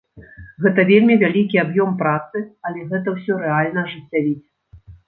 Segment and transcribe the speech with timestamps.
[0.65, 4.41] Гэта вельмі вялікі аб'ём працы, але гэта ўсё рэальна ажыццявіць.